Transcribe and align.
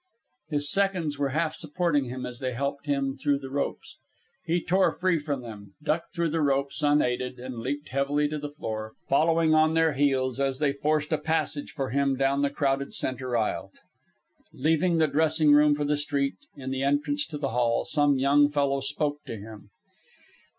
His 0.49 0.71
seconds 0.71 1.19
were 1.19 1.29
half 1.29 1.53
supporting 1.53 2.05
him 2.05 2.25
as 2.25 2.39
they 2.39 2.53
helped 2.53 2.87
him 2.87 3.15
through 3.15 3.37
the 3.37 3.51
ropes. 3.51 3.99
He 4.45 4.59
tore 4.59 4.91
free 4.91 5.19
from 5.19 5.43
them, 5.43 5.75
ducked 5.79 6.15
through 6.15 6.29
the 6.31 6.41
ropes 6.41 6.81
unaided, 6.81 7.37
and 7.39 7.59
leaped 7.59 7.89
heavily 7.89 8.27
to 8.29 8.39
the 8.39 8.49
floor, 8.49 8.93
following 9.07 9.53
on 9.53 9.75
their 9.75 9.93
heels 9.93 10.39
as 10.39 10.57
they 10.57 10.73
forced 10.73 11.13
a 11.13 11.19
passage 11.19 11.73
for 11.73 11.91
him 11.91 12.15
down 12.15 12.41
the 12.41 12.49
crowded 12.49 12.95
centre 12.95 13.37
aisle. 13.37 13.71
Leaving 14.51 14.97
the 14.97 15.05
dressing 15.07 15.53
room 15.53 15.75
for 15.75 15.85
the 15.85 15.95
street, 15.95 16.37
in 16.55 16.71
the 16.71 16.81
entrance 16.81 17.23
to 17.27 17.37
the 17.37 17.49
hall, 17.49 17.85
some 17.85 18.17
young 18.17 18.49
fellow 18.49 18.79
spoke 18.79 19.23
to 19.25 19.37
him. 19.37 19.69